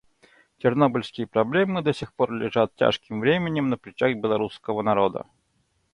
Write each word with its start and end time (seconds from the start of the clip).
Чернобыльские 0.57 1.27
проблемы 1.27 1.83
до 1.83 1.93
сих 1.93 2.11
пор 2.15 2.31
лежат 2.31 2.73
тяжким 2.73 3.19
бременем 3.19 3.69
на 3.69 3.77
плечах 3.77 4.15
белорусского 4.17 4.81
народа. 4.81 5.25